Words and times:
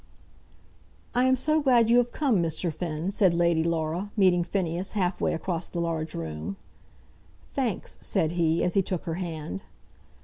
"I 1.13 1.25
am 1.25 1.35
so 1.35 1.61
glad 1.61 1.91
you 1.91 1.99
have 1.99 2.11
come, 2.11 2.41
Mr. 2.41 2.73
Finn," 2.73 3.11
said 3.11 3.35
Lady 3.35 3.63
Laura, 3.63 4.09
meeting 4.17 4.43
Phineas 4.43 4.93
half 4.93 5.21
way 5.21 5.31
across 5.31 5.67
the 5.67 5.79
large 5.79 6.15
room. 6.15 6.57
"Thanks," 7.53 7.99
said 8.01 8.31
he, 8.31 8.63
as 8.63 8.73
he 8.73 8.81
took 8.81 9.03
her 9.03 9.13
hand. 9.21 9.61